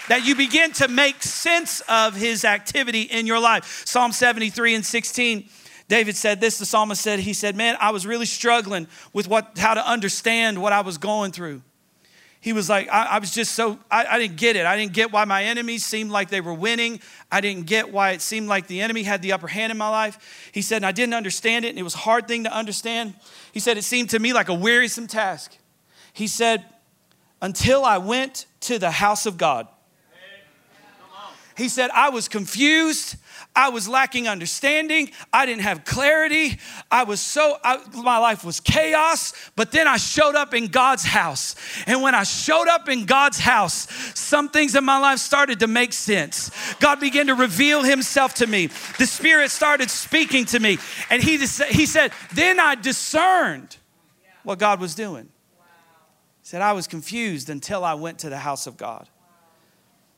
[0.09, 3.81] that you begin to make sense of his activity in your life.
[3.87, 5.49] Psalm 73 and 16.
[5.87, 9.57] David said this, the psalmist said, he said, Man, I was really struggling with what
[9.57, 11.63] how to understand what I was going through
[12.45, 14.67] he was like, I, I was just so, I, I didn't get it.
[14.67, 16.99] I didn't get why my enemies seemed like they were winning.
[17.31, 19.89] I didn't get why it seemed like the enemy had the upper hand in my
[19.89, 20.51] life.
[20.51, 23.15] He said, and I didn't understand it, and it was a hard thing to understand.
[23.51, 25.58] He said, it seemed to me like a wearisome task.
[26.13, 26.63] He said,
[27.41, 29.67] until I went to the house of God.
[31.57, 33.15] He said, I was confused.
[33.55, 35.11] I was lacking understanding.
[35.31, 36.59] I didn't have clarity.
[36.91, 39.33] I was so, I, my life was chaos.
[39.55, 41.55] But then I showed up in God's house.
[41.87, 43.87] And when I showed up in God's house,
[44.19, 46.51] some things in my life started to make sense.
[46.79, 48.67] God began to reveal himself to me.
[48.97, 50.77] The Spirit started speaking to me.
[51.09, 53.77] And he, he said, Then I discerned
[54.43, 55.29] what God was doing.
[56.41, 59.07] He said, I was confused until I went to the house of God.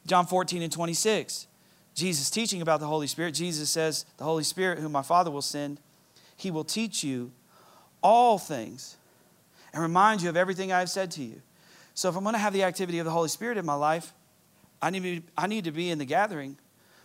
[0.08, 1.48] John 14 and 26.
[1.93, 5.41] Jesus teaching about the Holy Spirit, Jesus says, The Holy Spirit, whom my Father will
[5.41, 5.80] send,
[6.36, 7.32] he will teach you
[8.02, 8.98] all things
[9.74, 11.41] and remind you of everything I have said to you.
[11.93, 14.13] So if I'm going to have the activity of the Holy Spirit in my life,
[14.82, 16.58] I need, to be, I need to be in the gathering,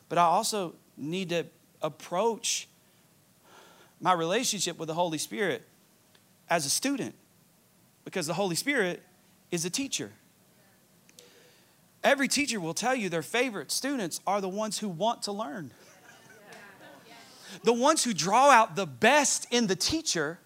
[0.08, 1.46] but I also need to
[1.80, 2.68] approach
[4.00, 5.62] my relationship with the Holy Spirit
[6.50, 7.14] as a student
[8.04, 9.02] because the Holy Spirit
[9.50, 10.12] is a teacher.
[12.04, 15.72] Every teacher will tell you their favorite students are the ones who want to learn.
[17.64, 20.38] The ones who draw out the best in the teacher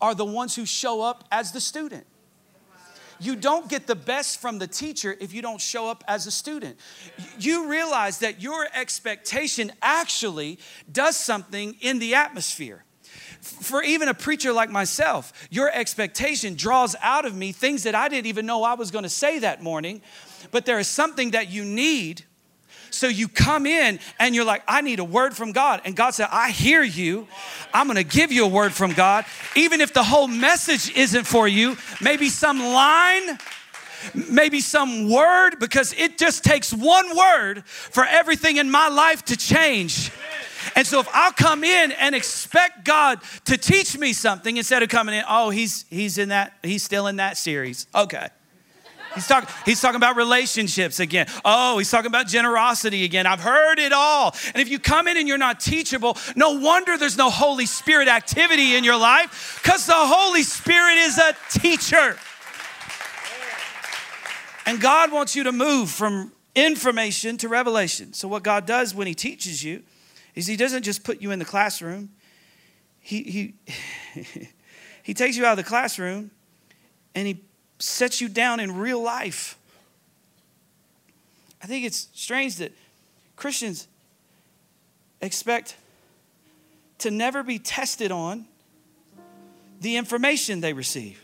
[0.00, 2.06] are the ones who show up as the student.
[3.20, 6.30] You don't get the best from the teacher if you don't show up as a
[6.30, 6.78] student.
[7.38, 10.58] You realize that your expectation actually
[10.90, 12.84] does something in the atmosphere.
[13.44, 18.08] For even a preacher like myself, your expectation draws out of me things that I
[18.08, 20.00] didn't even know I was going to say that morning
[20.50, 22.24] but there is something that you need.
[22.90, 25.82] So you come in and you're like, I need a word from God.
[25.84, 27.26] And God said, I hear you.
[27.72, 29.24] I'm going to give you a word from God.
[29.56, 33.38] Even if the whole message isn't for you, maybe some line,
[34.30, 39.36] maybe some word, because it just takes one word for everything in my life to
[39.36, 40.12] change.
[40.76, 44.88] And so if I'll come in and expect God to teach me something instead of
[44.88, 47.86] coming in, oh, he's he's in that, he's still in that series.
[47.94, 48.28] Okay.
[49.14, 51.26] He's talking, he's talking about relationships again.
[51.44, 53.26] Oh, he's talking about generosity again.
[53.26, 54.34] I've heard it all.
[54.52, 58.08] And if you come in and you're not teachable, no wonder there's no Holy Spirit
[58.08, 62.18] activity in your life because the Holy Spirit is a teacher.
[64.66, 68.14] And God wants you to move from information to revelation.
[68.14, 69.82] So, what God does when He teaches you
[70.34, 72.10] is He doesn't just put you in the classroom,
[73.00, 73.54] He, he,
[75.02, 76.30] he takes you out of the classroom
[77.14, 77.40] and He
[77.78, 79.58] sets you down in real life.
[81.62, 82.72] I think it's strange that
[83.36, 83.88] Christians
[85.20, 85.76] expect
[86.98, 88.46] to never be tested on
[89.80, 91.20] the information they receive.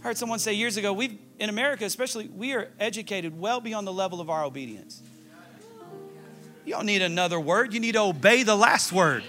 [0.00, 3.86] I heard someone say years ago, we in America especially, we are educated well beyond
[3.86, 5.02] the level of our obedience.
[6.66, 9.24] You don't need another word, you need to obey the last word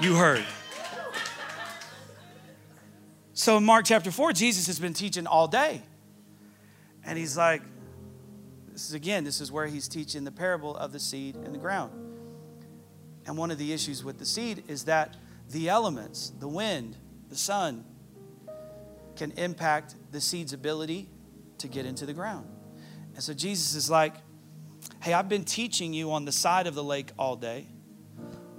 [0.00, 0.44] you heard.
[3.32, 5.82] So in Mark chapter 4, Jesus has been teaching all day.
[7.04, 7.62] And he's like,
[8.72, 11.58] this is again, this is where he's teaching the parable of the seed in the
[11.58, 11.92] ground.
[13.26, 15.16] And one of the issues with the seed is that
[15.50, 16.96] the elements, the wind,
[17.28, 17.84] the sun,
[19.16, 21.08] can impact the seed's ability
[21.58, 22.46] to get into the ground.
[23.14, 24.14] And so Jesus is like,
[25.00, 27.66] hey, I've been teaching you on the side of the lake all day.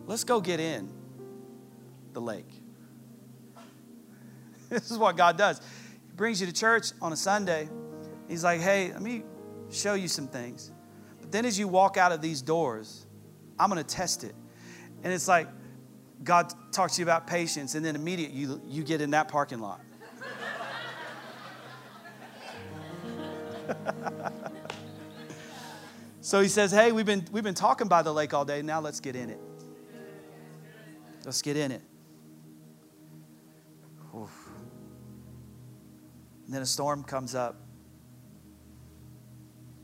[0.05, 0.89] Let's go get in.
[2.14, 2.49] the lake.
[4.70, 5.60] This is what God does.
[6.08, 7.70] He brings you to church on a Sunday.
[8.28, 9.24] He's like, hey, let me
[9.70, 10.72] show you some things.
[11.22, 13.05] But then as you walk out of these doors,
[13.58, 14.36] I'm going to test it.
[15.03, 15.47] And it's like
[16.24, 19.60] God talks to you about patience, and then immediately you, you get in that parking
[19.60, 19.80] lot.
[26.22, 28.61] so he says, Hey, we've been, we've been talking by the lake all day.
[28.61, 29.39] Now let's get in it.
[31.26, 31.82] Let's get in it.
[34.15, 34.49] Oof.
[36.45, 37.57] And then a storm comes up.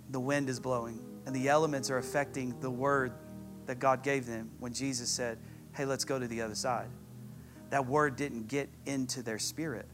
[0.10, 3.14] The wind is blowing, and the elements are affecting the word
[3.66, 5.40] that God gave them when Jesus said,
[5.74, 6.88] Hey, let's go to the other side.
[7.72, 9.88] That word didn't get into their spirit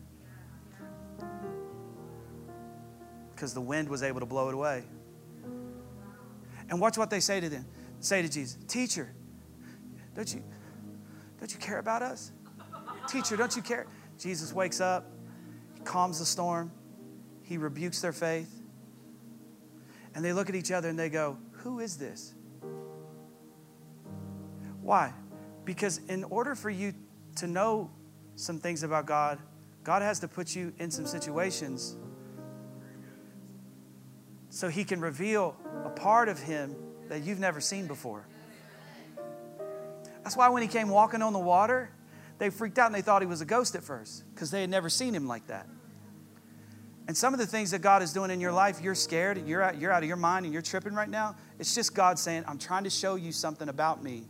[3.40, 4.84] because the wind was able to blow it away.
[6.70, 7.66] And watch what they say to them.
[8.02, 9.14] Say to Jesus, Teacher,
[10.14, 10.44] don't you,
[11.40, 12.34] don't you care about us?
[13.08, 13.88] Teacher, don't you care?
[14.18, 15.10] Jesus wakes up,
[15.74, 16.70] he calms the storm,
[17.42, 18.54] he rebukes their faith.
[20.14, 22.34] And they look at each other and they go, Who is this?
[24.82, 25.14] Why?
[25.64, 26.94] Because in order for you
[27.38, 27.90] to know
[28.36, 29.40] some things about God,
[29.86, 31.96] God has to put you in some situations
[34.50, 36.76] so he can reveal a part of him
[37.08, 38.26] that you've never seen before.
[40.24, 41.90] That's why when he came walking on the water,
[42.38, 44.70] they freaked out and they thought he was a ghost at first because they had
[44.70, 45.68] never seen him like that.
[47.08, 49.48] And some of the things that God is doing in your life, you're scared, and
[49.48, 51.36] you're out, you're out of your mind, and you're tripping right now.
[51.58, 54.26] It's just God saying, I'm trying to show you something about me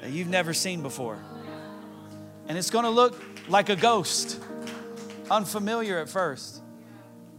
[0.00, 1.22] that you've never seen before.
[2.48, 4.40] And it's going to look like a ghost,
[5.30, 6.60] unfamiliar at first.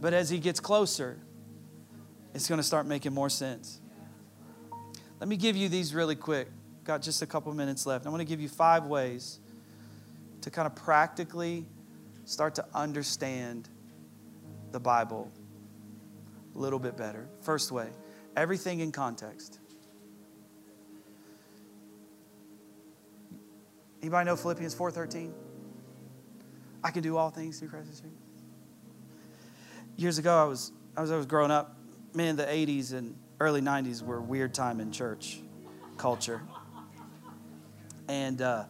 [0.00, 1.18] But as he gets closer,
[2.34, 3.80] it's going to start making more sense.
[5.18, 6.48] Let me give you these really quick.
[6.84, 8.06] Got just a couple minutes left.
[8.06, 9.38] I want to give you five ways
[10.42, 11.66] to kind of practically
[12.24, 13.68] start to understand
[14.72, 15.30] the Bible
[16.54, 17.28] a little bit better.
[17.42, 17.88] First way,
[18.36, 19.58] everything in context.
[24.00, 25.32] Anybody know Philippians 4:13?
[26.82, 28.02] I can do all things through Christ.
[29.96, 31.76] Years ago, I was, I was I was growing up.
[32.12, 35.40] Man, the 80s and early 90s were a weird time in church
[35.96, 36.42] culture.
[38.08, 38.64] And uh,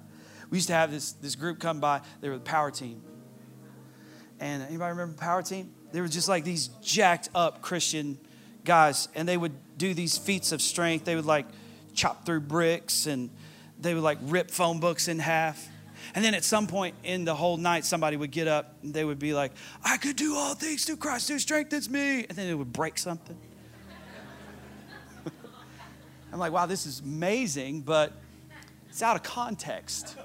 [0.50, 2.02] we used to have this, this group come by.
[2.20, 3.02] They were the power team.
[4.38, 5.72] And anybody remember power team?
[5.92, 8.18] They were just like these jacked up Christian
[8.64, 11.06] guys, and they would do these feats of strength.
[11.06, 11.46] They would like
[11.94, 13.30] chop through bricks, and
[13.80, 15.66] they would like rip phone books in half.
[16.14, 19.04] And then at some point in the whole night, somebody would get up and they
[19.04, 19.52] would be like,
[19.84, 22.26] I could do all things through Christ who strengthens me.
[22.28, 23.36] And then it would break something.
[26.32, 28.12] I'm like, wow, this is amazing, but
[28.88, 30.16] it's out of context.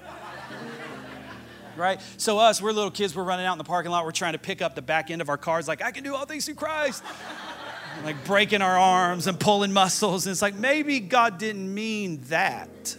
[1.76, 2.00] right?
[2.16, 4.38] So, us, we're little kids, we're running out in the parking lot, we're trying to
[4.38, 6.54] pick up the back end of our cars, like, I can do all things through
[6.54, 7.04] Christ.
[8.04, 10.26] like breaking our arms and pulling muscles.
[10.26, 12.96] And it's like, maybe God didn't mean that.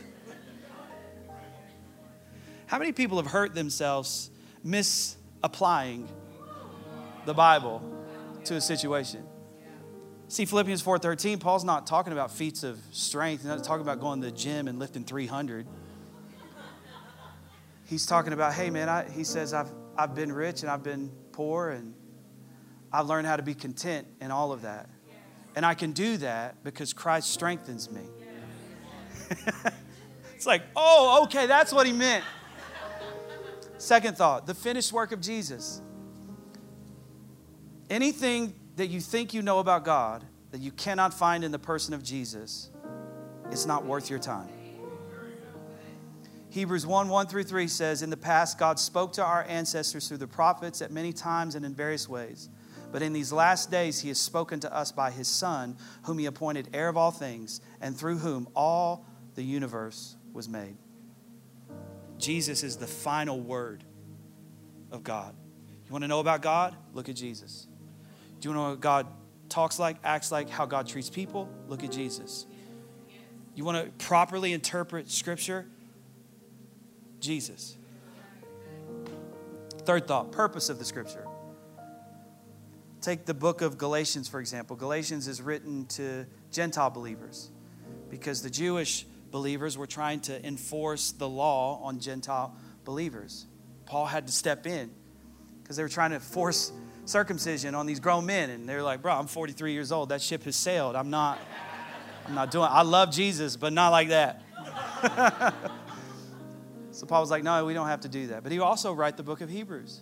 [2.67, 4.29] How many people have hurt themselves
[4.61, 6.09] misapplying
[7.25, 7.81] the Bible
[8.43, 9.23] to a situation?
[10.27, 13.43] See, Philippians 4.13, Paul's not talking about feats of strength.
[13.43, 15.65] He's not talking about going to the gym and lifting 300.
[17.85, 21.09] He's talking about, hey, man, I, he says, I've, I've been rich and I've been
[21.31, 21.93] poor and
[22.91, 24.89] I've learned how to be content in all of that.
[25.55, 28.01] And I can do that because Christ strengthens me.
[30.35, 32.25] it's like, oh, okay, that's what he meant.
[33.77, 35.81] Second thought the finished work of Jesus.
[37.89, 41.93] Anything that you think you know about God that you cannot find in the person
[41.93, 42.69] of Jesus,
[43.51, 44.49] it's not worth your time.
[46.49, 50.17] Hebrews 1 1 through 3 says, In the past, God spoke to our ancestors through
[50.17, 52.49] the prophets at many times and in various ways.
[52.91, 56.25] But in these last days, He has spoken to us by His Son, whom He
[56.25, 59.05] appointed heir of all things, and through whom all
[59.35, 60.77] the universe was made.
[62.17, 63.83] Jesus is the final word
[64.91, 65.35] of God.
[65.85, 66.75] You want to know about God?
[66.93, 67.67] Look at Jesus.
[68.39, 69.07] Do you want to know what God
[69.49, 71.49] talks like, acts like, how God treats people?
[71.67, 72.45] Look at Jesus.
[73.55, 75.65] You want to properly interpret Scripture?
[77.19, 77.77] Jesus.
[79.79, 81.25] Third thought purpose of the Scripture.
[83.01, 84.75] Take the book of Galatians, for example.
[84.75, 87.49] Galatians is written to Gentile believers
[88.09, 89.05] because the Jewish
[89.37, 93.45] believers were trying to enforce the law on Gentile believers.
[93.85, 94.89] Paul had to step in
[95.61, 96.71] because they were trying to force
[97.05, 98.49] circumcision on these grown men.
[98.49, 100.09] And they're like, bro, I'm 43 years old.
[100.09, 100.95] That ship has sailed.
[100.95, 101.37] I'm not,
[102.25, 104.41] I'm not doing I love Jesus, but not like that.
[106.89, 108.41] So Paul was like, no, we don't have to do that.
[108.41, 110.01] But he also write the book of Hebrews.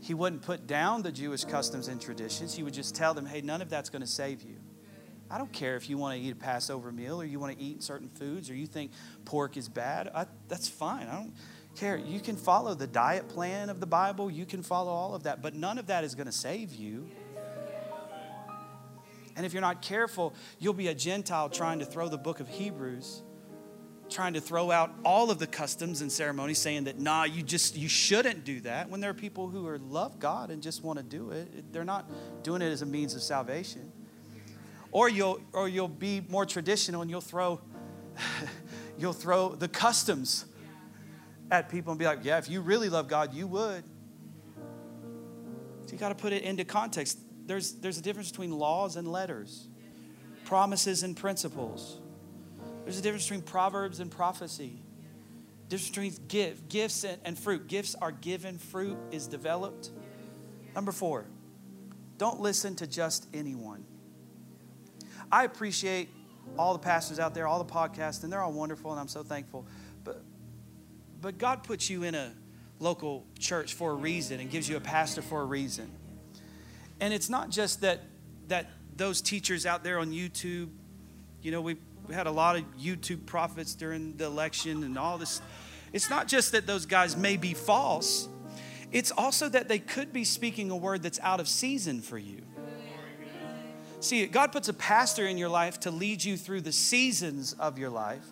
[0.00, 2.56] He wouldn't put down the Jewish customs and traditions.
[2.56, 4.56] He would just tell them, hey, none of that's going to save you.
[5.32, 7.64] I don't care if you want to eat a Passover meal or you want to
[7.64, 8.90] eat certain foods or you think
[9.24, 10.10] pork is bad.
[10.14, 11.06] I, that's fine.
[11.06, 11.32] I don't
[11.74, 11.96] care.
[11.96, 15.40] You can follow the diet plan of the Bible, you can follow all of that,
[15.40, 17.08] but none of that is going to save you.
[19.34, 22.48] And if you're not careful, you'll be a Gentile trying to throw the book of
[22.48, 23.22] Hebrews
[24.10, 27.78] trying to throw out all of the customs and ceremonies saying that nah you just
[27.78, 30.98] you shouldn't do that when there are people who are love god and just want
[30.98, 32.04] to do it they're not
[32.42, 33.90] doing it as a means of salvation
[34.92, 37.60] or you'll or you'll be more traditional and you'll throw
[38.98, 40.44] you'll throw the customs
[41.50, 43.82] at people and be like yeah if you really love god you would
[45.86, 49.10] so you got to put it into context there's there's a difference between laws and
[49.10, 49.66] letters
[50.44, 51.98] promises and principles
[52.84, 54.82] there's a difference between proverbs and prophecy.
[55.68, 57.68] Difference between give, gifts and, and fruit.
[57.68, 59.90] Gifts are given, fruit is developed.
[60.74, 61.26] Number four,
[62.18, 63.84] don't listen to just anyone.
[65.32, 66.10] I appreciate
[66.58, 69.22] all the pastors out there, all the podcasts, and they're all wonderful, and I'm so
[69.22, 69.66] thankful.
[70.04, 70.22] But
[71.22, 72.32] but God puts you in a
[72.78, 75.90] local church for a reason and gives you a pastor for a reason.
[77.00, 78.00] And it's not just that
[78.48, 80.68] that those teachers out there on YouTube,
[81.40, 81.76] you know, we
[82.06, 85.40] we had a lot of YouTube prophets during the election and all this.
[85.94, 88.28] It's not just that those guys may be false,
[88.90, 92.42] it's also that they could be speaking a word that's out of season for you.
[94.02, 97.78] See, God puts a pastor in your life to lead you through the seasons of
[97.78, 98.26] your life.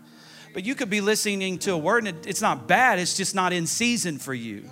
[0.52, 3.52] But you could be listening to a word and it's not bad, it's just not
[3.52, 4.64] in season for you.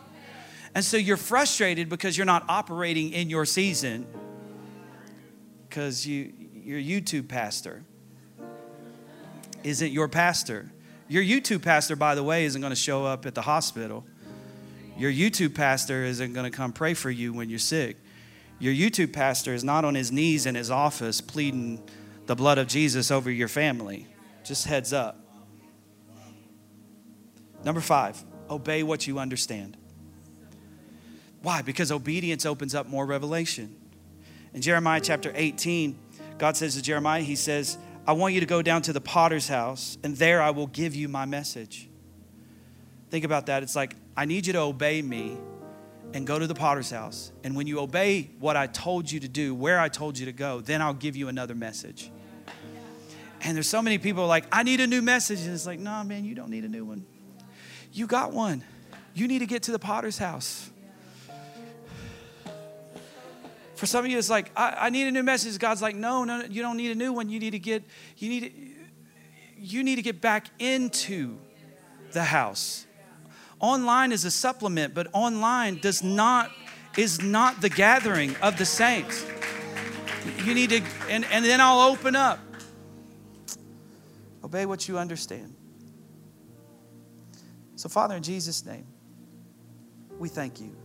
[0.74, 4.06] And so you're frustrated because you're not operating in your season
[5.68, 7.84] because you, you're YouTube pastor
[9.64, 10.70] isn't your pastor.
[11.08, 14.04] Your YouTube pastor, by the way, isn't going to show up at the hospital.
[14.96, 17.96] Your YouTube pastor isn't going to come pray for you when you're sick.
[18.58, 21.82] Your YouTube pastor is not on his knees in his office pleading
[22.26, 24.06] the blood of Jesus over your family.
[24.44, 25.16] Just heads up.
[27.64, 29.76] Number five, obey what you understand.
[31.42, 31.62] Why?
[31.62, 33.76] Because obedience opens up more revelation.
[34.54, 35.96] In Jeremiah chapter 18,
[36.38, 39.48] God says to Jeremiah, He says, I want you to go down to the potter's
[39.48, 41.88] house, and there I will give you my message.
[43.10, 43.62] Think about that.
[43.62, 45.36] It's like, I need you to obey me
[46.14, 47.32] and go to the potter's house.
[47.44, 50.32] And when you obey what I told you to do, where I told you to
[50.32, 52.10] go, then I'll give you another message.
[53.42, 55.40] And there's so many people like, I need a new message.
[55.42, 57.06] And it's like, no, nah, man, you don't need a new one.
[57.92, 58.64] You got one.
[59.14, 60.70] You need to get to the potter's house.
[63.76, 65.56] For some of you, it's like, I, I need a new message.
[65.58, 67.28] God's like, no, no, you don't need a new one.
[67.28, 67.84] You need to get,
[68.16, 68.50] you need to,
[69.60, 71.38] you need to get back into
[72.10, 72.87] the house.
[73.60, 76.50] Online is a supplement, but online does not
[76.96, 79.24] is not the gathering of the saints.
[80.44, 82.40] You need to, and, and then I'll open up.
[84.42, 85.54] Obey what you understand.
[87.76, 88.86] So, Father, in Jesus' name,
[90.18, 90.76] we thank you.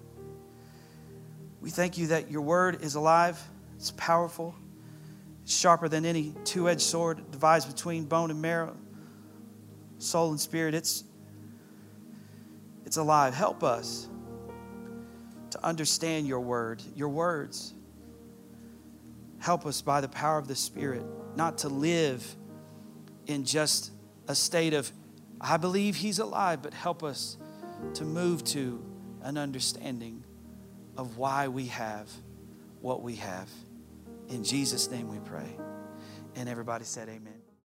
[1.62, 3.42] We thank you that your word is alive,
[3.78, 4.54] it's powerful,
[5.42, 8.76] it's sharper than any two edged sword, divides between bone and marrow,
[9.98, 10.76] soul and spirit.
[10.76, 11.04] It's,
[12.94, 13.34] it's alive.
[13.34, 14.08] Help us
[15.50, 17.74] to understand your word, your words.
[19.40, 21.04] Help us by the power of the Spirit
[21.36, 22.24] not to live
[23.26, 23.90] in just
[24.28, 24.92] a state of,
[25.42, 27.36] I believe he's alive, but help us
[27.96, 28.80] to move to
[29.24, 30.24] an understanding
[30.96, 32.08] of why we have
[32.82, 33.50] what we have.
[34.30, 35.50] In Jesus' name we pray.
[36.36, 37.33] And everybody said, Amen.